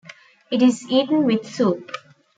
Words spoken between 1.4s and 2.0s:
soup.